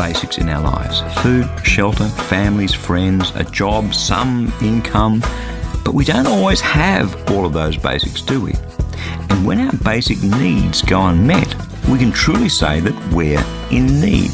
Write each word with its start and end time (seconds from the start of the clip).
Basics 0.00 0.38
in 0.38 0.48
our 0.48 0.62
lives 0.62 1.02
food, 1.22 1.46
shelter, 1.62 2.08
families, 2.08 2.72
friends, 2.72 3.32
a 3.34 3.44
job, 3.44 3.92
some 3.92 4.50
income. 4.62 5.20
But 5.84 5.92
we 5.92 6.06
don't 6.06 6.26
always 6.26 6.58
have 6.62 7.14
all 7.30 7.44
of 7.44 7.52
those 7.52 7.76
basics, 7.76 8.22
do 8.22 8.40
we? 8.40 8.54
And 9.28 9.44
when 9.44 9.60
our 9.60 9.76
basic 9.84 10.22
needs 10.22 10.80
go 10.80 11.04
unmet, 11.08 11.54
we 11.90 11.98
can 11.98 12.12
truly 12.12 12.48
say 12.48 12.80
that 12.80 13.12
we're 13.12 13.44
in 13.70 14.00
need. 14.00 14.30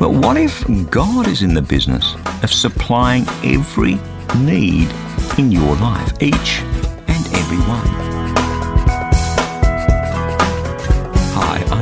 But 0.00 0.10
what 0.10 0.36
if 0.36 0.64
God 0.90 1.28
is 1.28 1.42
in 1.42 1.54
the 1.54 1.62
business 1.62 2.16
of 2.42 2.50
supplying 2.50 3.24
every 3.44 4.00
need 4.38 4.88
in 5.38 5.52
your 5.52 5.76
life, 5.76 6.12
each 6.20 6.60
and 7.06 7.26
every 7.36 7.58
one? 7.68 8.01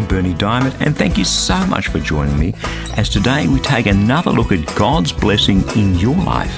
I'm 0.01 0.07
Berni 0.07 0.33
Dymet, 0.33 0.81
and 0.81 0.97
thank 0.97 1.19
you 1.19 1.27
so 1.27 1.67
much 1.67 1.89
for 1.89 1.99
joining 1.99 2.39
me 2.39 2.55
as 2.97 3.11
today 3.11 3.47
we 3.49 3.61
take 3.61 3.85
another 3.85 4.31
look 4.31 4.51
at 4.51 4.75
God's 4.75 5.13
blessing 5.13 5.63
in 5.77 5.95
your 5.99 6.17
life 6.17 6.55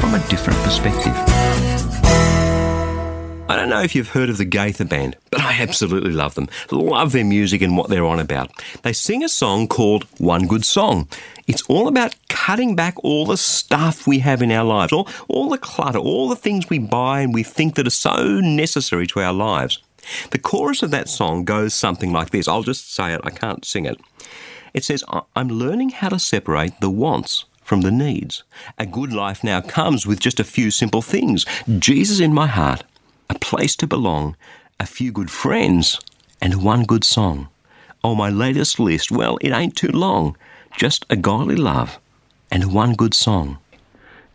from 0.00 0.14
a 0.14 0.28
different 0.28 0.58
perspective. 0.60 1.12
I 3.50 3.56
don't 3.56 3.68
know 3.68 3.82
if 3.82 3.94
you've 3.94 4.08
heard 4.08 4.30
of 4.30 4.38
the 4.38 4.46
Gaither 4.46 4.86
Band, 4.86 5.14
but 5.30 5.42
I 5.42 5.60
absolutely 5.60 6.12
love 6.12 6.36
them. 6.36 6.48
Love 6.70 7.12
their 7.12 7.22
music 7.22 7.60
and 7.60 7.76
what 7.76 7.90
they're 7.90 8.06
on 8.06 8.18
about. 8.18 8.50
They 8.80 8.94
sing 8.94 9.22
a 9.22 9.28
song 9.28 9.68
called 9.68 10.04
One 10.16 10.46
Good 10.46 10.64
Song. 10.64 11.06
It's 11.46 11.62
all 11.64 11.86
about 11.86 12.16
cutting 12.30 12.76
back 12.76 12.94
all 13.04 13.26
the 13.26 13.36
stuff 13.36 14.06
we 14.06 14.20
have 14.20 14.40
in 14.40 14.50
our 14.50 14.64
lives, 14.64 14.94
all, 14.94 15.06
all 15.28 15.50
the 15.50 15.58
clutter, 15.58 15.98
all 15.98 16.30
the 16.30 16.36
things 16.36 16.70
we 16.70 16.78
buy 16.78 17.20
and 17.20 17.34
we 17.34 17.42
think 17.42 17.74
that 17.74 17.86
are 17.86 17.90
so 17.90 18.40
necessary 18.40 19.06
to 19.08 19.20
our 19.20 19.34
lives. 19.34 19.82
The 20.30 20.38
chorus 20.38 20.82
of 20.82 20.90
that 20.90 21.08
song 21.08 21.44
goes 21.44 21.74
something 21.74 22.12
like 22.12 22.30
this. 22.30 22.48
I'll 22.48 22.62
just 22.62 22.94
say 22.94 23.12
it, 23.12 23.20
I 23.24 23.30
can't 23.30 23.64
sing 23.64 23.84
it. 23.84 24.00
It 24.72 24.84
says, 24.84 25.04
I'm 25.34 25.48
learning 25.48 25.90
how 25.90 26.10
to 26.10 26.18
separate 26.18 26.80
the 26.80 26.90
wants 26.90 27.44
from 27.62 27.80
the 27.80 27.90
needs. 27.90 28.42
A 28.78 28.86
good 28.86 29.12
life 29.12 29.42
now 29.44 29.60
comes 29.60 30.06
with 30.06 30.20
just 30.20 30.40
a 30.40 30.44
few 30.44 30.70
simple 30.70 31.02
things 31.02 31.44
Jesus 31.78 32.20
in 32.20 32.34
my 32.34 32.46
heart, 32.46 32.84
a 33.28 33.38
place 33.38 33.76
to 33.76 33.86
belong, 33.86 34.36
a 34.78 34.86
few 34.86 35.12
good 35.12 35.30
friends, 35.30 36.00
and 36.40 36.62
one 36.62 36.84
good 36.84 37.04
song. 37.04 37.48
Oh, 38.02 38.14
my 38.14 38.30
latest 38.30 38.80
list, 38.80 39.10
well, 39.10 39.38
it 39.40 39.52
ain't 39.52 39.76
too 39.76 39.88
long, 39.92 40.36
just 40.76 41.04
a 41.10 41.16
godly 41.16 41.56
love 41.56 41.98
and 42.50 42.72
one 42.72 42.94
good 42.94 43.14
song. 43.14 43.58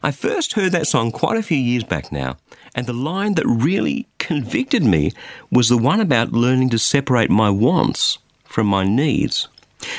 I 0.03 0.11
first 0.11 0.53
heard 0.53 0.71
that 0.71 0.87
song 0.87 1.11
quite 1.11 1.37
a 1.37 1.43
few 1.43 1.57
years 1.57 1.83
back 1.83 2.11
now, 2.11 2.37
and 2.75 2.85
the 2.85 2.93
line 2.93 3.35
that 3.35 3.45
really 3.47 4.07
convicted 4.19 4.83
me 4.83 5.13
was 5.49 5.69
the 5.69 5.77
one 5.77 6.01
about 6.01 6.33
learning 6.33 6.69
to 6.69 6.77
separate 6.77 7.29
my 7.29 7.49
wants 7.49 8.19
from 8.43 8.67
my 8.67 8.83
needs. 8.83 9.47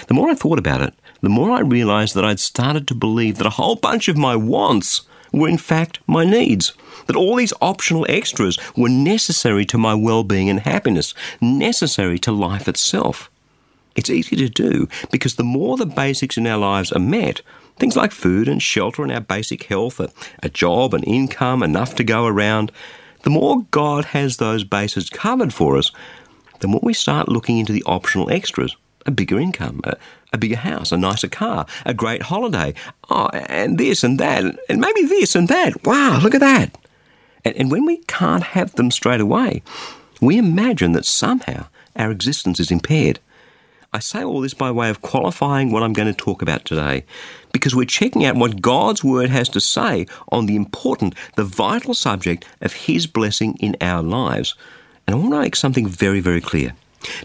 The 0.09 0.15
more 0.15 0.31
I 0.31 0.35
thought 0.35 0.59
about 0.59 0.83
it, 0.83 0.95
the 1.23 1.29
more 1.31 1.51
I 1.51 1.61
realized 1.61 2.15
that 2.15 2.25
I'd 2.25 2.39
started 2.39 2.87
to 2.89 2.95
believe 2.95 3.39
that 3.39 3.47
a 3.47 3.51
whole 3.59 3.77
bunch 3.77 4.09
of 4.09 4.19
my 4.19 4.37
wants 4.37 5.03
were 5.33 5.49
in 5.49 5.59
fact 5.59 5.99
my 6.07 6.25
needs. 6.25 6.75
That 7.07 7.17
all 7.17 7.37
these 7.37 7.53
optional 7.61 8.07
extras 8.09 8.59
were 8.77 8.89
necessary 8.89 9.65
to 9.67 9.79
my 9.79 9.95
well 9.95 10.25
being 10.25 10.51
and 10.51 10.61
happiness, 10.61 11.15
necessary 11.41 12.19
to 12.21 12.33
life 12.33 12.69
itself. 12.69 13.31
It's 13.95 14.11
easy 14.11 14.37
to 14.37 14.49
do 14.49 14.89
because 15.11 15.37
the 15.37 15.45
more 15.45 15.77
the 15.77 15.87
basics 15.87 16.37
in 16.37 16.47
our 16.47 16.59
lives 16.59 16.93
are 16.93 17.01
met, 17.01 17.41
things 17.79 17.97
like 17.97 18.13
food 18.13 18.49
and 18.49 18.63
shelter 18.63 19.03
and 19.03 19.13
our 19.13 19.21
basic 19.21 19.65
health, 19.65 20.01
a, 20.01 20.11
a 20.43 20.49
job, 20.49 20.95
an 20.95 21.03
income, 21.03 21.63
enough 21.63 21.95
to 21.97 22.05
go 22.05 22.27
around, 22.27 22.73
the 23.23 23.31
more 23.31 23.63
God 23.71 24.07
has 24.07 24.37
those 24.37 24.65
bases 24.65 25.11
covered 25.11 25.53
for 25.53 25.77
us, 25.77 25.91
the 26.61 26.69
more 26.69 26.81
we 26.83 26.95
start 26.95 27.29
looking 27.29 27.59
into 27.59 27.73
the 27.73 27.85
optional 27.85 28.31
extras 28.31 28.77
a 29.07 29.11
bigger 29.11 29.39
income, 29.39 29.81
a, 29.85 29.97
a, 30.33 30.39
bigger 30.39 30.57
house, 30.57 30.93
a 30.93 30.97
nicer 30.97 31.29
car, 31.29 31.67
a 31.85 31.95
great 31.95 32.23
holiday, 32.23 32.75
oh, 33.09 33.29
and 33.29 33.79
this 33.79 34.03
and 34.03 34.19
that, 34.19 34.45
and 34.69 34.81
maybe 34.81 35.03
this 35.03 35.35
and 35.35 35.49
that. 35.49 35.85
Wow, 35.85 36.19
look 36.23 36.35
at 36.35 36.41
that. 36.41 36.77
And, 37.45 37.57
and 37.57 37.71
when 37.71 37.87
we 37.87 37.99
can't 38.09 38.43
have 38.43 38.75
them 38.75 38.91
straight 38.91 39.21
away, 39.21 39.63
we 40.21 40.39
imagine 40.39 40.93
that 40.93 41.05
somehow 41.05 41.67
our 41.95 42.11
existence 42.11 42.61
is 42.61 42.71
impaired. 42.71 43.21
I 43.97 44.01
say 44.01 44.23
all 44.23 44.43
this 44.43 44.53
by 44.53 44.71
way 44.71 44.91
of 44.91 45.01
qualifying 45.01 45.73
what 45.73 45.83
I'm 45.83 45.95
going 45.95 46.13
to 46.13 46.13
talk 46.13 46.43
about 46.43 46.67
today, 46.67 47.07
because 47.55 47.75
we're 47.75 47.87
checking 47.87 48.27
out 48.27 48.37
what 48.37 48.61
God's 48.61 49.03
Word 49.03 49.31
has 49.31 49.49
to 49.49 49.61
say 49.61 50.07
on 50.29 50.45
the 50.45 50.55
important, 50.55 51.15
the 51.37 51.45
vital 51.45 51.95
subject 51.95 52.45
of 52.61 52.75
His 52.75 53.07
blessing 53.07 53.57
in 53.59 53.75
our 53.81 54.03
lives. 54.03 54.55
And 55.07 55.17
I 55.17 55.19
want 55.19 55.33
to 55.33 55.41
make 55.41 55.57
something 55.57 55.89
very, 55.89 56.21
very 56.21 56.43
clear. 56.43 56.75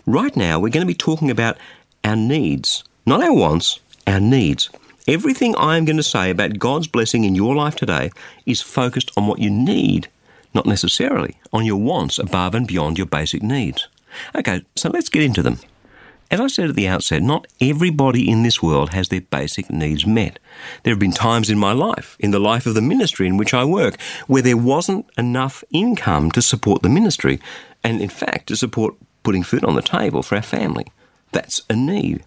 Right 0.06 0.34
now, 0.38 0.62
we're 0.62 0.70
going 0.70 0.88
to 0.88 0.94
be 0.94 0.94
talking 0.94 1.30
about 1.30 1.58
our 2.06 2.16
needs, 2.16 2.86
not 3.06 3.22
our 3.22 3.34
wants, 3.34 3.82
our 4.08 4.22
needs. 4.22 4.70
Everything 5.10 5.54
I'm 5.58 5.84
going 5.84 5.98
to 5.98 6.04
say 6.04 6.30
about 6.30 6.58
God's 6.58 6.88
blessing 6.88 7.26
in 7.26 7.36
your 7.36 7.54
life 7.54 7.76
today 7.76 8.12
is 8.46 8.62
focused 8.62 9.12
on 9.18 9.28
what 9.28 9.40
you 9.40 9.50
need, 9.50 10.08
not 10.54 10.66
necessarily 10.66 11.38
on 11.52 11.66
your 11.66 11.82
wants 11.82 12.18
above 12.18 12.56
and 12.56 12.66
beyond 12.66 12.98
your 12.98 13.08
basic 13.08 13.44
needs. 13.44 13.90
Okay, 14.34 14.64
so 14.78 14.90
let's 14.90 15.10
get 15.10 15.24
into 15.24 15.44
them. 15.44 15.60
As 16.32 16.40
I 16.40 16.48
said 16.48 16.70
at 16.70 16.76
the 16.76 16.88
outset, 16.88 17.22
not 17.22 17.46
everybody 17.60 18.30
in 18.30 18.44
this 18.44 18.64
world 18.64 18.94
has 18.94 19.10
their 19.10 19.20
basic 19.20 19.70
needs 19.70 20.06
met. 20.06 20.40
There 20.84 20.94
have 20.94 21.00
been 21.00 21.12
times 21.12 21.50
in 21.50 21.60
my 21.60 21.74
life, 21.74 22.16
in 22.22 22.32
the 22.32 22.40
life 22.40 22.66
of 22.66 22.74
the 22.74 22.82
ministry 22.82 23.28
in 23.28 23.36
which 23.36 23.54
I 23.54 23.66
work, 23.66 24.00
where 24.28 24.42
there 24.42 24.56
wasn't 24.56 25.10
enough 25.18 25.62
income 25.72 26.32
to 26.32 26.42
support 26.42 26.84
the 26.84 26.90
ministry, 26.90 27.42
and 27.84 28.00
in 28.00 28.08
fact 28.08 28.48
to 28.48 28.56
support 28.56 28.96
putting 29.24 29.44
food 29.44 29.66
on 29.66 29.76
the 29.76 29.82
table 29.82 30.24
for 30.24 30.36
our 30.36 30.42
family. 30.42 30.88
That's 31.34 31.64
a 31.70 31.76
need. 31.76 32.24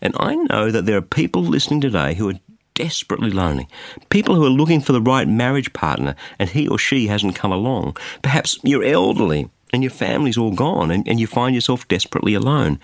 And 0.00 0.14
I 0.20 0.36
know 0.36 0.70
that 0.70 0.86
there 0.86 0.96
are 0.96 1.02
people 1.02 1.42
listening 1.42 1.80
today 1.80 2.14
who 2.14 2.30
are 2.30 2.40
desperately 2.74 3.30
lonely. 3.30 3.66
People 4.10 4.36
who 4.36 4.44
are 4.44 4.50
looking 4.50 4.80
for 4.80 4.92
the 4.92 5.02
right 5.02 5.26
marriage 5.26 5.72
partner 5.72 6.14
and 6.38 6.50
he 6.50 6.68
or 6.68 6.78
she 6.78 7.08
hasn't 7.08 7.34
come 7.34 7.50
along. 7.50 7.96
Perhaps 8.22 8.60
you're 8.62 8.84
elderly 8.84 9.50
and 9.72 9.82
your 9.82 9.90
family's 9.90 10.38
all 10.38 10.52
gone 10.52 10.92
and, 10.92 11.06
and 11.08 11.18
you 11.18 11.26
find 11.26 11.54
yourself 11.54 11.86
desperately 11.88 12.34
alone. 12.34 12.78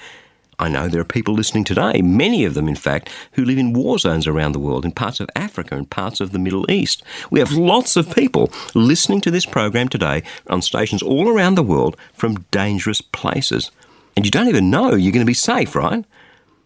I 0.59 0.69
know 0.69 0.89
there 0.89 1.01
are 1.01 1.05
people 1.05 1.35
listening 1.35 1.65
today, 1.65 2.01
many 2.01 2.45
of 2.45 2.55
them, 2.55 2.67
in 2.67 2.77
fact, 2.77 3.11
who 3.33 3.45
live 3.45 3.59
in 3.59 3.75
war 3.75 3.99
zones 3.99 4.27
around 4.27 4.53
the 4.53 4.59
world, 4.59 4.85
in 4.85 4.93
parts 4.93 5.21
of 5.21 5.29
Africa 5.37 5.77
and 5.77 5.89
parts 5.89 6.19
of 6.19 6.33
the 6.33 6.39
Middle 6.39 6.71
East. 6.71 7.03
We 7.31 7.41
have 7.41 7.53
lots 7.53 7.95
of 7.97 8.15
people 8.15 8.51
listening 8.75 9.21
to 9.23 9.31
this 9.31 9.45
program 9.45 9.89
today 9.89 10.23
on 10.49 10.63
stations 10.63 11.03
all 11.03 11.29
around 11.29 11.57
the 11.57 11.63
world 11.63 11.97
from 12.15 12.45
dangerous 12.51 13.03
places. 13.03 13.71
And 14.17 14.25
you 14.25 14.31
don't 14.31 14.49
even 14.49 14.71
know 14.71 14.95
you're 14.95 15.13
going 15.13 15.27
to 15.27 15.31
be 15.31 15.35
safe, 15.35 15.75
right? 15.75 16.05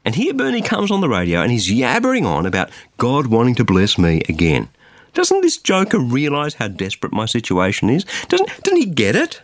And 0.05 0.15
here 0.15 0.34
Berni 0.34 0.62
comes 0.62 0.91
on 0.91 1.01
the 1.01 1.09
radio 1.09 1.41
and 1.41 1.51
he's 1.51 1.71
yabbering 1.71 2.25
on 2.25 2.47
about 2.47 2.71
God 2.97 3.27
wanting 3.27 3.57
to 3.57 3.65
bless 3.65 3.99
me 3.99 4.22
again. 4.28 4.69
Doesn't 5.15 5.41
this 5.41 5.59
joker 5.59 5.99
realise 5.99 6.55
how 6.55 6.69
desperate 6.69 7.12
my 7.12 7.27
situation 7.27 7.91
is? 7.91 8.07
Doesn't, 8.28 8.49
doesn't 8.62 8.78
he 8.78 8.87
get 8.87 9.17
it? 9.17 9.43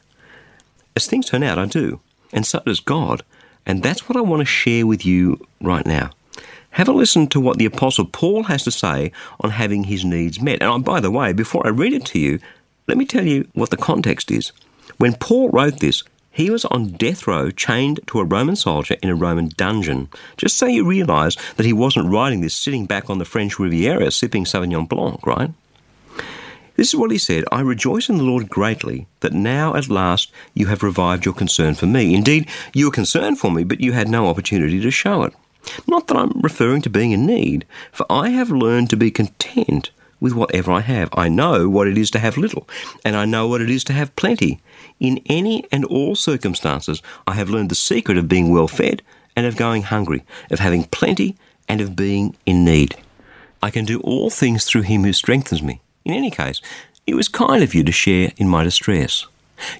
As 0.94 1.06
things 1.06 1.28
turn 1.28 1.42
out, 1.42 1.58
I 1.58 1.66
do. 1.66 2.00
And 2.32 2.46
so 2.46 2.60
does 2.60 2.80
God. 2.80 3.22
And 3.66 3.82
that's 3.82 4.08
what 4.08 4.16
I 4.16 4.20
want 4.20 4.40
to 4.40 4.46
share 4.46 4.86
with 4.86 5.04
you 5.04 5.44
right 5.60 5.84
now. 5.84 6.10
Have 6.70 6.88
a 6.88 6.92
listen 6.92 7.26
to 7.28 7.40
what 7.40 7.58
the 7.58 7.64
Apostle 7.64 8.04
Paul 8.04 8.44
has 8.44 8.62
to 8.64 8.70
say 8.70 9.10
on 9.40 9.50
having 9.50 9.84
his 9.84 10.04
needs 10.04 10.40
met. 10.40 10.62
And 10.62 10.70
oh, 10.70 10.78
by 10.78 11.00
the 11.00 11.10
way, 11.10 11.32
before 11.32 11.66
I 11.66 11.70
read 11.70 11.92
it 11.92 12.04
to 12.06 12.18
you, 12.18 12.38
let 12.86 12.96
me 12.96 13.06
tell 13.06 13.26
you 13.26 13.48
what 13.54 13.70
the 13.70 13.76
context 13.76 14.30
is. 14.30 14.52
When 14.98 15.14
Paul 15.14 15.48
wrote 15.50 15.80
this, 15.80 16.04
he 16.30 16.50
was 16.50 16.66
on 16.66 16.92
death 16.92 17.26
row, 17.26 17.50
chained 17.50 18.00
to 18.08 18.20
a 18.20 18.24
Roman 18.24 18.56
soldier 18.56 18.96
in 19.02 19.08
a 19.08 19.14
Roman 19.14 19.48
dungeon. 19.56 20.10
Just 20.36 20.58
so 20.58 20.66
you 20.66 20.86
realise 20.86 21.34
that 21.54 21.64
he 21.64 21.72
wasn't 21.72 22.10
writing 22.10 22.42
this 22.42 22.54
sitting 22.54 22.84
back 22.84 23.08
on 23.08 23.18
the 23.18 23.24
French 23.24 23.58
Riviera 23.58 24.10
sipping 24.10 24.44
Sauvignon 24.44 24.86
Blanc, 24.86 25.26
right? 25.26 25.50
This 26.76 26.88
is 26.88 26.96
what 26.96 27.10
he 27.10 27.18
said 27.18 27.44
I 27.50 27.60
rejoice 27.62 28.08
in 28.08 28.18
the 28.18 28.24
Lord 28.24 28.50
greatly 28.50 29.06
that 29.20 29.32
now 29.32 29.74
at 29.74 29.88
last 29.88 30.30
you 30.54 30.66
have 30.66 30.82
revived 30.82 31.24
your 31.24 31.34
concern 31.34 31.74
for 31.74 31.86
me. 31.86 32.14
Indeed, 32.14 32.48
you 32.74 32.86
were 32.86 32.92
concerned 32.92 33.38
for 33.38 33.50
me, 33.50 33.64
but 33.64 33.80
you 33.80 33.92
had 33.92 34.08
no 34.08 34.28
opportunity 34.28 34.80
to 34.80 34.90
show 34.90 35.22
it. 35.22 35.34
Not 35.86 36.06
that 36.06 36.16
I'm 36.16 36.40
referring 36.42 36.82
to 36.82 36.90
being 36.90 37.12
in 37.12 37.26
need, 37.26 37.64
for 37.92 38.06
I 38.10 38.28
have 38.28 38.50
learned 38.50 38.90
to 38.90 38.96
be 38.96 39.10
content 39.10 39.90
with 40.20 40.34
whatever 40.34 40.70
I 40.70 40.80
have. 40.80 41.08
I 41.12 41.28
know 41.28 41.68
what 41.68 41.88
it 41.88 41.98
is 41.98 42.10
to 42.12 42.18
have 42.18 42.36
little, 42.36 42.68
and 43.04 43.16
I 43.16 43.24
know 43.24 43.48
what 43.48 43.60
it 43.60 43.70
is 43.70 43.82
to 43.84 43.92
have 43.92 44.14
plenty. 44.16 44.60
In 45.00 45.20
any 45.26 45.64
and 45.72 45.84
all 45.84 46.14
circumstances, 46.14 47.02
I 47.26 47.34
have 47.34 47.50
learned 47.50 47.70
the 47.70 47.74
secret 47.74 48.16
of 48.16 48.28
being 48.28 48.50
well 48.50 48.68
fed 48.68 49.02
and 49.34 49.46
of 49.46 49.56
going 49.56 49.82
hungry, 49.82 50.24
of 50.50 50.58
having 50.58 50.84
plenty 50.84 51.36
and 51.68 51.80
of 51.80 51.96
being 51.96 52.36
in 52.46 52.64
need. 52.64 52.96
I 53.62 53.70
can 53.70 53.84
do 53.84 54.00
all 54.00 54.30
things 54.30 54.64
through 54.64 54.82
him 54.82 55.04
who 55.04 55.12
strengthens 55.12 55.62
me. 55.62 55.80
In 56.06 56.14
any 56.14 56.30
case, 56.30 56.60
it 57.04 57.16
was 57.16 57.26
kind 57.26 57.64
of 57.64 57.74
you 57.74 57.82
to 57.82 57.90
share 57.90 58.30
in 58.36 58.48
my 58.48 58.62
distress. 58.62 59.26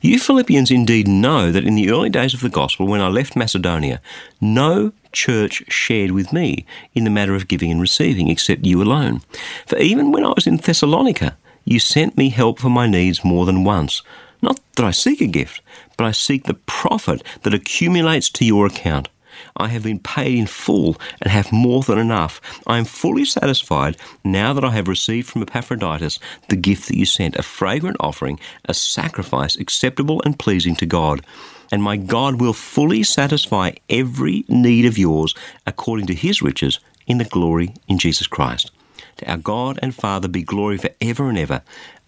You 0.03 0.19
Philippians 0.19 0.73
indeed 0.73 1.07
know 1.07 1.53
that 1.53 1.65
in 1.65 1.77
the 1.77 1.89
early 1.89 2.11
days 2.11 2.35
of 2.35 2.41
the 2.41 2.49
gospel, 2.49 2.89
when 2.89 3.01
I 3.01 3.07
left 3.07 3.37
Macedonia, 3.37 4.01
no 4.41 4.93
church 5.13 5.63
shared 5.69 6.11
with 6.11 6.33
me 6.33 6.67
in 6.97 7.05
the 7.05 7.11
matter 7.11 7.37
of 7.37 7.47
giving 7.47 7.71
and 7.71 7.81
receiving 7.81 8.29
except 8.29 8.67
you 8.67 8.83
alone. 8.83 9.21
For 9.69 9.79
even 9.79 10.11
when 10.11 10.25
I 10.25 10.33
was 10.35 10.49
in 10.49 10.57
Thessalonica, 10.57 11.37
you 11.65 11.79
sent 11.79 12.17
me 12.17 12.31
help 12.31 12.59
for 12.59 12.71
my 12.71 12.89
needs 12.89 13.25
more 13.25 13.47
than 13.47 13.63
once. 13.63 14.03
Not 14.43 14.59
that 14.75 14.85
I 14.85 14.91
seek 14.91 15.21
a 15.21 15.29
gift, 15.29 15.61
but 15.97 16.07
I 16.07 16.11
seek 16.11 16.45
the 16.45 16.55
profit 16.55 17.23
that 17.45 17.55
accumulates 17.55 18.31
to 18.31 18.45
your 18.45 18.67
account. 18.67 19.09
I 19.57 19.69
have 19.69 19.83
been 19.83 19.99
paid 19.99 20.39
in 20.39 20.47
full 20.47 20.97
and 21.21 21.31
have 21.31 21.53
more 21.53 21.83
than 21.83 21.99
enough. 21.99 22.41
I 22.67 22.79
am 22.79 22.85
fully 22.85 23.25
satisfied 23.25 23.97
now 24.25 24.53
that 24.53 24.65
I 24.65 24.71
have 24.71 24.89
received 24.89 25.29
from 25.29 25.43
Epaphroditus 25.43 26.19
the 26.49 26.57
gift 26.57 26.89
that 26.89 26.97
you 26.97 27.07
sent, 27.07 27.37
a 27.37 27.43
fragrant 27.43 27.97
offering, 28.01 28.39
a 28.67 28.75
sacrifice 28.75 29.57
acceptable 29.57 30.23
and 30.25 30.39
pleasing 30.39 30.77
to 30.77 30.87
God. 30.87 31.25
And 31.73 31.83
my 31.83 31.97
God 31.97 32.41
will 32.41 32.53
fully 32.53 33.03
satisfy 33.03 33.73
every 33.91 34.45
need 34.49 34.85
of 34.87 34.99
yours 34.99 35.35
according 35.67 36.07
to 36.07 36.15
his 36.15 36.43
riches 36.43 36.79
in 37.07 37.19
the 37.19 37.25
glory 37.25 37.75
in 37.89 37.99
Jesus 37.99 38.27
Christ. 38.27 38.71
To 39.19 39.31
our 39.31 39.39
God 39.39 39.79
and 39.83 39.95
Father 39.95 40.29
be 40.29 40.43
glory 40.43 40.79
for 40.79 40.91
ever 41.01 41.29
and 41.29 41.39
ever. 41.39 41.63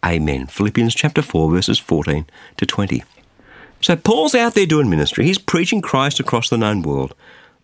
Amen. 0.04 0.46
Philippians 0.46 0.94
chapter 0.94 1.22
4, 1.22 1.50
verses 1.50 1.78
14 1.78 2.26
to 2.56 2.66
20. 2.66 3.02
So 3.80 3.96
Paul's 3.96 4.34
out 4.34 4.54
there 4.54 4.66
doing 4.66 4.90
ministry. 4.90 5.24
He's 5.24 5.38
preaching 5.38 5.80
Christ 5.80 6.20
across 6.20 6.48
the 6.48 6.58
known 6.58 6.82
world. 6.82 7.14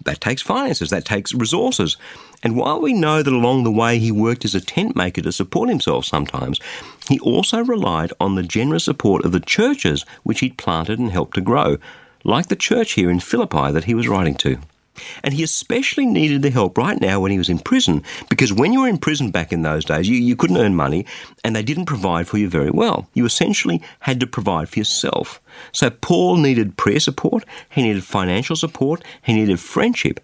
That 0.04 0.20
takes 0.20 0.42
finances, 0.42 0.90
that 0.90 1.04
takes 1.04 1.34
resources. 1.34 1.96
And 2.42 2.56
while 2.56 2.80
we 2.80 2.92
know 2.92 3.22
that 3.22 3.32
along 3.32 3.64
the 3.64 3.72
way 3.72 3.98
he 3.98 4.12
worked 4.12 4.44
as 4.44 4.54
a 4.54 4.60
tent 4.60 4.94
maker 4.94 5.22
to 5.22 5.32
support 5.32 5.68
himself 5.68 6.04
sometimes, 6.04 6.60
he 7.08 7.18
also 7.20 7.64
relied 7.64 8.12
on 8.20 8.34
the 8.34 8.42
generous 8.42 8.84
support 8.84 9.24
of 9.24 9.32
the 9.32 9.40
churches 9.40 10.04
which 10.22 10.40
he'd 10.40 10.58
planted 10.58 10.98
and 10.98 11.10
helped 11.10 11.34
to 11.34 11.40
grow, 11.40 11.78
like 12.22 12.48
the 12.48 12.56
church 12.56 12.92
here 12.92 13.10
in 13.10 13.20
Philippi 13.20 13.72
that 13.72 13.84
he 13.84 13.94
was 13.94 14.08
writing 14.08 14.34
to. 14.36 14.58
And 15.22 15.34
he 15.34 15.42
especially 15.42 16.06
needed 16.06 16.42
the 16.42 16.50
help 16.50 16.78
right 16.78 17.00
now 17.00 17.20
when 17.20 17.30
he 17.30 17.38
was 17.38 17.48
in 17.48 17.58
prison, 17.58 18.02
because 18.28 18.52
when 18.52 18.72
you 18.72 18.82
were 18.82 18.88
in 18.88 18.98
prison 18.98 19.30
back 19.30 19.52
in 19.52 19.62
those 19.62 19.84
days, 19.84 20.08
you, 20.08 20.16
you 20.16 20.36
couldn't 20.36 20.56
earn 20.56 20.74
money 20.74 21.06
and 21.42 21.54
they 21.54 21.62
didn't 21.62 21.86
provide 21.86 22.28
for 22.28 22.38
you 22.38 22.48
very 22.48 22.70
well. 22.70 23.08
You 23.14 23.24
essentially 23.24 23.82
had 24.00 24.20
to 24.20 24.26
provide 24.26 24.68
for 24.68 24.78
yourself. 24.78 25.40
So 25.72 25.90
Paul 25.90 26.36
needed 26.36 26.76
prayer 26.76 27.00
support, 27.00 27.44
he 27.70 27.82
needed 27.82 28.04
financial 28.04 28.56
support, 28.56 29.04
he 29.22 29.34
needed 29.34 29.60
friendship. 29.60 30.20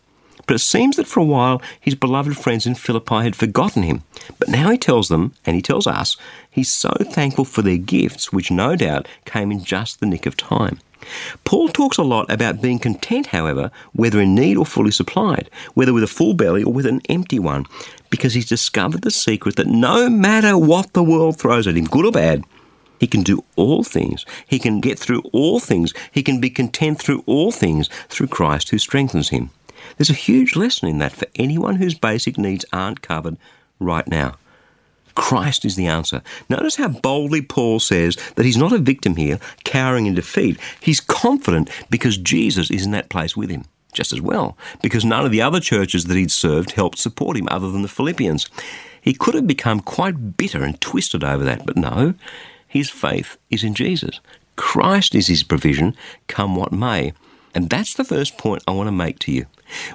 But 0.50 0.56
it 0.56 0.62
seems 0.62 0.97
that 0.97 1.06
for 1.06 1.20
a 1.20 1.25
while 1.25 1.62
his 1.81 1.94
beloved 1.94 2.37
friends 2.37 2.67
in 2.67 2.75
Philippi 2.75 3.23
had 3.23 3.37
forgotten 3.37 3.85
him. 3.85 4.02
But 4.41 4.49
now 4.49 4.73
he 4.73 4.79
tells 4.79 5.08
them, 5.08 5.32
and 5.47 5.55
he 5.55 5.62
tells 5.62 5.87
us, 5.87 6.17
he's 6.50 6.69
so 6.69 6.91
thankful 7.02 7.44
for 7.44 7.62
their 7.62 7.76
gifts, 7.76 8.32
which 8.32 8.50
no 8.50 8.75
doubt 8.75 9.06
came 9.25 9.52
in 9.52 9.62
just 9.62 10.00
the 10.00 10.06
nick 10.06 10.26
of 10.26 10.37
time. 10.37 10.81
Paul 11.44 11.69
talks 11.69 11.99
a 11.99 12.02
lot 12.02 12.29
about 12.29 12.61
being 12.61 12.81
content, 12.81 13.26
however, 13.26 13.70
whether 13.93 14.20
in 14.20 14.35
need 14.35 14.56
or 14.56 14.67
fully 14.67 14.91
supplied, 14.91 15.49
whether 15.75 15.93
with 15.93 16.02
a 16.02 16.08
full 16.08 16.35
belly 16.35 16.64
or 16.64 16.73
with 16.73 16.87
an 16.87 17.00
empty 17.08 17.38
one, 17.38 17.64
because 18.11 18.35
he's 18.35 18.49
discovered 18.49 19.02
the 19.02 19.12
secret 19.12 19.55
that 19.55 19.69
no 19.69 20.11
matter 20.11 20.58
what 20.58 20.94
the 20.94 21.05
world 21.05 21.38
throws 21.38 21.69
at 21.69 21.76
him, 21.76 21.85
good 21.85 22.06
or 22.06 22.11
bad, 22.11 22.43
he 22.99 23.06
can 23.06 23.23
do 23.23 23.44
all 23.55 23.85
things. 23.85 24.26
He 24.49 24.58
can 24.58 24.81
get 24.81 24.99
through 24.99 25.23
all 25.32 25.61
things. 25.61 25.94
He 26.11 26.25
can 26.25 26.41
be 26.41 26.50
content 26.50 27.00
through 27.00 27.23
all 27.26 27.52
things 27.52 27.88
through 28.08 28.26
Christ 28.26 28.70
who 28.70 28.79
strengthens 28.79 29.29
him. 29.29 29.50
There's 29.96 30.10
a 30.10 30.14
huge 30.14 30.56
lesson 30.56 30.88
in 30.88 30.98
that 30.98 31.12
for 31.12 31.26
anyone 31.36 31.76
whose 31.76 31.94
basic 31.94 32.38
needs 32.38 32.64
aren't 32.72 33.02
covered 33.02 33.36
right 33.78 34.06
now. 34.06 34.36
Christ 35.14 35.64
is 35.64 35.76
the 35.76 35.86
answer. 35.86 36.22
Notice 36.48 36.76
how 36.76 36.88
boldly 36.88 37.42
Paul 37.42 37.80
says 37.80 38.16
that 38.36 38.46
he's 38.46 38.56
not 38.56 38.72
a 38.72 38.78
victim 38.78 39.16
here, 39.16 39.38
cowering 39.64 40.06
in 40.06 40.14
defeat. 40.14 40.58
He's 40.80 41.00
confident 41.00 41.70
because 41.90 42.16
Jesus 42.16 42.70
is 42.70 42.84
in 42.86 42.92
that 42.92 43.10
place 43.10 43.36
with 43.36 43.50
him. 43.50 43.64
Just 43.92 44.12
as 44.12 44.20
well, 44.20 44.56
because 44.82 45.04
none 45.04 45.24
of 45.24 45.32
the 45.32 45.42
other 45.42 45.58
churches 45.58 46.04
that 46.04 46.16
he'd 46.16 46.30
served 46.30 46.72
helped 46.72 46.96
support 46.96 47.36
him 47.36 47.48
other 47.50 47.72
than 47.72 47.82
the 47.82 47.88
Philippians. 47.88 48.48
He 49.02 49.12
could 49.12 49.34
have 49.34 49.48
become 49.48 49.80
quite 49.80 50.36
bitter 50.36 50.62
and 50.62 50.80
twisted 50.80 51.24
over 51.24 51.42
that, 51.42 51.66
but 51.66 51.76
no, 51.76 52.14
his 52.68 52.88
faith 52.88 53.36
is 53.50 53.64
in 53.64 53.74
Jesus. 53.74 54.20
Christ 54.54 55.14
is 55.16 55.26
his 55.26 55.42
provision, 55.42 55.96
come 56.28 56.54
what 56.54 56.70
may. 56.70 57.12
And 57.55 57.69
that's 57.69 57.94
the 57.94 58.05
first 58.05 58.38
point 58.38 58.62
I 58.67 58.73
want 58.73 58.87
to 58.87 58.93
make 58.93 59.19
to 59.20 59.32
you. 59.32 59.47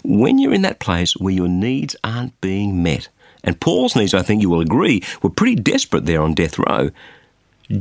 When 0.04 0.40
you're 0.40 0.54
in 0.54 0.62
that 0.64 0.80
place 0.80 1.16
where 1.16 1.34
your 1.34 1.48
needs 1.48 1.96
aren't 2.04 2.40
being 2.42 2.84
met, 2.84 3.08
and 3.44 3.60
Paul's 3.60 3.96
needs, 3.96 4.14
I 4.14 4.24
think 4.24 4.42
you 4.42 4.50
will 4.50 4.62
agree, 4.62 5.04
were 5.22 5.30
pretty 5.30 5.56
desperate 5.56 6.06
there 6.06 6.22
on 6.22 6.34
death 6.34 6.58
row. 6.58 6.90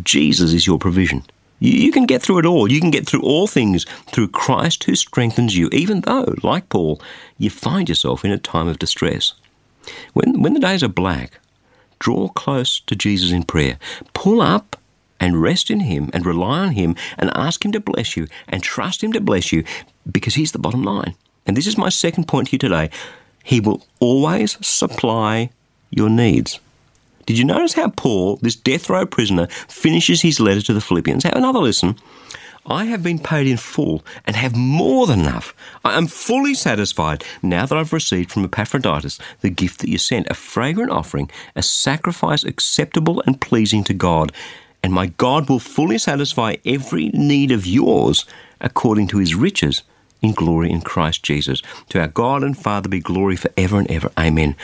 Jesus 0.03 0.53
is 0.53 0.67
your 0.67 0.79
provision. 0.79 1.25
You 1.61 1.93
can 1.93 2.05
get 2.05 2.21
through 2.21 2.41
it 2.41 2.47
all. 2.47 2.71
You 2.71 2.81
can 2.81 2.91
get 2.91 3.07
through 3.07 3.23
all 3.23 3.47
things 3.47 3.85
through 4.13 4.29
Christ 4.29 4.85
who 4.85 4.95
strengthens 4.95 5.57
you, 5.57 5.69
even 5.73 6.03
though, 6.03 6.35
like 6.43 6.69
Paul, 6.69 7.01
you 7.39 7.49
find 7.49 7.89
yourself 7.89 8.25
in 8.25 8.31
a 8.31 8.39
time 8.39 8.69
of 8.69 8.79
distress. 8.79 9.35
When, 10.13 10.43
when 10.43 10.55
the 10.55 10.61
days 10.61 10.83
are 10.83 10.89
black, 10.89 11.41
draw 11.99 12.29
close 12.29 12.81
to 12.81 12.95
Jesus 12.95 13.31
in 13.31 13.45
prayer. 13.45 13.79
Pull 14.13 14.43
up 14.43 14.77
and 15.21 15.41
rest 15.41 15.71
in 15.71 15.81
Him 15.81 16.11
and 16.13 16.27
rely 16.27 16.61
on 16.61 16.73
Him 16.73 16.97
and 17.19 17.31
ask 17.35 17.65
Him 17.65 17.73
to 17.73 17.81
bless 17.81 18.17
you 18.17 18.27
and 18.49 18.63
trust 18.63 19.03
Him 19.03 19.13
to 19.13 19.21
bless 19.21 19.53
you 19.53 19.65
because 20.11 20.35
He's 20.35 20.53
the 20.53 20.59
bottom 20.59 20.83
line. 20.83 21.15
And 21.47 21.57
this 21.57 21.67
is 21.67 21.79
my 21.79 21.89
second 21.89 22.29
point 22.29 22.49
here 22.49 22.59
today. 22.59 22.91
He 23.43 23.61
will 23.61 23.87
always 24.01 24.57
supply 24.67 25.51
your 25.91 26.09
needs. 26.09 26.59
Did 27.27 27.39
you 27.39 27.45
notice 27.45 27.73
how 27.73 27.89
Paul, 27.89 28.37
this 28.37 28.57
death 28.57 28.91
row 28.91 29.07
prisoner, 29.07 29.47
finishes 29.69 30.21
his 30.21 30.41
letter 30.41 30.61
to 30.63 30.75
the 30.75 30.81
Philippians? 30.81 31.25
Have 31.25 31.37
another 31.37 31.61
listen. 31.61 31.97
I 32.67 32.87
have 32.87 33.03
been 33.03 33.19
paid 33.19 33.47
in 33.47 33.59
full 33.59 34.05
and 34.27 34.37
have 34.37 34.57
more 34.57 35.07
than 35.07 35.21
enough. 35.21 35.55
I 35.85 35.99
am 35.99 36.07
fully 36.07 36.55
satisfied 36.55 37.23
now 37.43 37.67
that 37.67 37.77
I've 37.77 37.93
received 37.93 38.33
from 38.33 38.45
Epaphroditus 38.45 39.19
the 39.43 39.51
gift 39.51 39.81
that 39.81 39.91
you 39.91 39.99
sent, 39.99 40.29
a 40.31 40.35
fragrant 40.35 40.91
offering, 40.91 41.31
a 41.55 41.63
sacrifice 41.63 42.43
acceptable 42.43 43.23
and 43.27 43.41
pleasing 43.41 43.85
to 43.85 43.95
God. 43.95 44.33
And 44.85 44.93
my 44.93 45.07
God 45.07 45.49
will 45.49 45.61
fully 45.61 45.97
satisfy 45.97 46.57
every 46.67 47.09
need 47.09 47.51
of 47.51 47.65
yours 47.65 48.27
according 48.61 49.07
to 49.09 49.19
his 49.19 49.35
riches 49.35 49.83
in 50.21 50.33
glory 50.33 50.71
in 50.71 50.83
Christ 50.83 51.23
Jesus. 51.23 51.63
To 51.89 52.01
our 52.03 52.09
God 52.09 52.45
and 52.45 52.55
Father 52.55 52.91
be 52.91 53.01
glory 53.01 53.37
forever 53.37 53.79
and 53.79 53.91
ever. 53.91 54.11
Amen. 54.19 54.57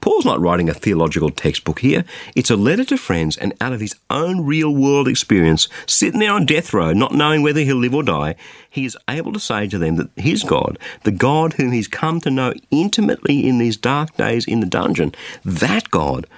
Paul's 0.00 0.24
not 0.24 0.40
writing 0.40 0.68
a 0.68 0.74
theological 0.74 1.30
textbook 1.30 1.80
here. 1.80 2.04
It's 2.36 2.50
a 2.50 2.56
letter 2.56 2.84
to 2.84 2.96
friends 2.96 3.36
and 3.36 3.52
out 3.60 3.72
of 3.72 3.80
his 3.80 3.96
own 4.10 4.46
real 4.46 4.72
world 4.72 5.08
experience, 5.08 5.68
sitting 5.88 6.20
there 6.20 6.32
on 6.32 6.46
death 6.46 6.72
row, 6.72 6.92
not 6.92 7.12
knowing 7.12 7.42
whether 7.42 7.62
he'll 7.62 7.74
live 7.74 7.96
or 7.96 8.04
die, 8.04 8.36
he 8.70 8.84
is 8.84 8.96
able 9.10 9.32
to 9.32 9.40
say 9.40 9.66
to 9.66 9.78
them 9.78 9.96
that 9.96 10.10
his 10.14 10.44
God, 10.44 10.78
the 11.02 11.10
God 11.10 11.54
whom 11.54 11.72
he's 11.72 11.88
come 11.88 12.20
to 12.20 12.30
know 12.30 12.54
intimately 12.70 13.48
in 13.48 13.58
these 13.58 13.76
dark 13.76 14.16
days 14.16 14.46
in 14.46 14.60
the 14.60 14.66
dungeon, 14.66 15.12
that 15.44 15.90
God 15.90 16.28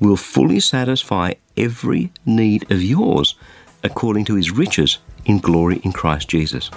will 0.00 0.16
fully 0.16 0.60
satisfy 0.60 1.34
every 1.56 2.12
need 2.24 2.70
of 2.70 2.82
yours 2.82 3.34
according 3.82 4.24
to 4.26 4.34
his 4.34 4.50
riches 4.50 4.98
in 5.24 5.38
glory 5.38 5.80
in 5.84 5.92
Christ 5.92 6.28
Jesus. 6.28 6.70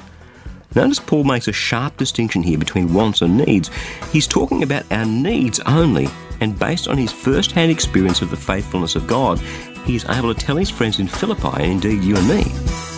Notice 0.73 0.99
Paul 0.99 1.25
makes 1.25 1.47
a 1.47 1.53
sharp 1.53 1.97
distinction 1.97 2.43
here 2.43 2.57
between 2.57 2.93
wants 2.93 3.21
and 3.21 3.37
needs. 3.37 3.69
He's 4.11 4.27
talking 4.27 4.63
about 4.63 4.89
our 4.91 5.05
needs 5.05 5.59
only, 5.61 6.07
and 6.39 6.57
based 6.57 6.87
on 6.87 6.97
his 6.97 7.11
first 7.11 7.51
hand 7.51 7.71
experience 7.71 8.21
of 8.21 8.29
the 8.29 8.37
faithfulness 8.37 8.95
of 8.95 9.07
God, 9.07 9.39
he 9.85 9.95
is 9.95 10.05
able 10.05 10.33
to 10.33 10.39
tell 10.39 10.55
his 10.55 10.69
friends 10.69 10.99
in 10.99 11.07
Philippi, 11.07 11.63
and 11.63 11.83
indeed 11.83 12.03
you 12.03 12.15
and 12.15 12.27
me, 12.27 12.43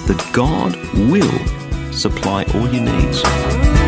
that 0.05 0.29
God 0.33 0.75
will 1.09 1.91
supply 1.91 2.43
all 2.53 2.71
your 2.71 2.83
needs. 2.83 3.82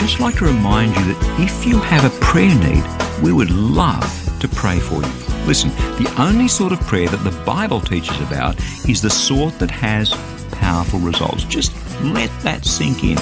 Just 0.00 0.18
like 0.18 0.36
to 0.36 0.46
remind 0.46 0.96
you 0.96 1.12
that 1.12 1.40
if 1.40 1.66
you 1.66 1.78
have 1.78 2.06
a 2.06 2.20
prayer 2.24 2.54
need, 2.54 2.82
we 3.22 3.32
would 3.32 3.50
love 3.50 4.02
to 4.40 4.48
pray 4.48 4.78
for 4.78 4.94
you. 4.94 5.12
Listen, 5.46 5.68
the 6.02 6.10
only 6.18 6.48
sort 6.48 6.72
of 6.72 6.80
prayer 6.80 7.06
that 7.08 7.22
the 7.22 7.38
Bible 7.44 7.82
teaches 7.82 8.18
about 8.22 8.58
is 8.88 9.02
the 9.02 9.10
sort 9.10 9.58
that 9.58 9.70
has 9.70 10.14
powerful 10.52 11.00
results. 11.00 11.44
Just 11.44 11.74
let 12.02 12.30
that 12.40 12.64
sink 12.64 13.04
in. 13.04 13.16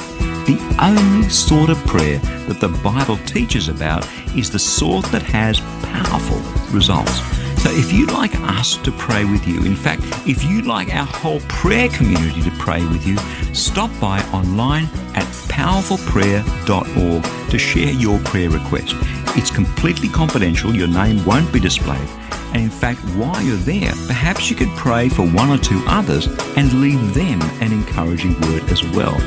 The 0.45 0.77
only 0.81 1.29
sort 1.29 1.69
of 1.69 1.85
prayer 1.85 2.19
that 2.47 2.61
the 2.61 2.69
Bible 2.69 3.17
teaches 3.27 3.67
about 3.67 4.09
is 4.37 4.49
the 4.49 4.61
sort 4.61 5.05
that 5.07 5.23
has 5.23 5.59
powerful 5.83 6.39
results. 6.73 7.21
So 7.61 7.71
if 7.73 7.93
you'd 7.93 8.13
like 8.13 8.35
us 8.43 8.77
to 8.79 8.93
pray 8.93 9.25
with 9.25 9.49
you, 9.49 9.65
in 9.65 9.75
fact, 9.75 10.03
if 10.29 10.45
you'd 10.45 10.67
like 10.67 10.95
our 10.95 11.05
whole 11.05 11.41
prayer 11.49 11.89
community 11.89 12.41
to 12.43 12.53
pray 12.53 12.87
with 12.87 13.05
you, 13.05 13.17
stop 13.53 13.91
by 14.01 14.23
online 14.33 14.89
at 15.17 15.28
powerfulprayer.org 15.59 17.51
to 17.51 17.59
share 17.59 17.93
your 17.93 18.21
prayer 18.21 18.49
request. 18.49 18.95
It's 19.37 19.51
completely 19.51 20.09
confidential, 20.09 20.73
your 20.73 20.87
name 20.87 21.25
won't 21.25 21.53
be 21.53 21.59
displayed. 21.59 22.09
And 22.55 22.63
in 22.63 22.71
fact, 22.71 23.01
while 23.17 23.43
you're 23.43 23.57
there, 23.57 23.93
perhaps 24.07 24.49
you 24.49 24.57
could 24.57 24.71
pray 24.77 25.09
for 25.09 25.27
one 25.27 25.51
or 25.51 25.59
two 25.59 25.83
others 25.89 26.29
and 26.57 26.81
leave 26.81 27.13
them 27.13 27.43
an 27.61 27.73
encouraging 27.73 28.41
word 28.43 28.71
as 28.71 28.85
well. 28.91 29.19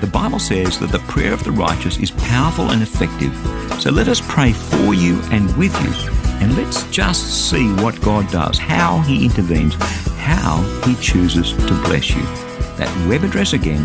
The 0.00 0.10
Bible 0.12 0.40
says 0.40 0.80
that 0.80 0.90
the 0.90 0.98
prayer 1.10 1.32
of 1.32 1.44
the 1.44 1.52
righteous 1.52 1.96
is 1.98 2.10
powerful 2.10 2.70
and 2.70 2.82
effective. 2.82 3.32
So 3.80 3.90
let 3.90 4.08
us 4.08 4.20
pray 4.20 4.52
for 4.52 4.94
you 4.94 5.20
and 5.30 5.56
with 5.56 5.74
you. 5.84 6.10
And 6.40 6.56
let's 6.56 6.84
just 6.90 7.50
see 7.50 7.72
what 7.74 8.00
God 8.00 8.28
does, 8.32 8.58
how 8.58 8.98
He 9.02 9.24
intervenes, 9.24 9.74
how 10.16 10.60
He 10.84 10.96
chooses 10.96 11.52
to 11.52 11.74
bless 11.84 12.10
you. 12.10 12.22
That 12.78 13.08
web 13.08 13.22
address 13.22 13.52
again 13.52 13.84